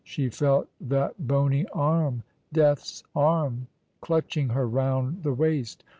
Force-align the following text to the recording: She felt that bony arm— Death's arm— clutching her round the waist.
She 0.03 0.29
felt 0.29 0.67
that 0.81 1.27
bony 1.27 1.67
arm— 1.73 2.23
Death's 2.53 3.03
arm— 3.15 3.67
clutching 4.01 4.49
her 4.49 4.67
round 4.67 5.21
the 5.21 5.31
waist. 5.31 5.83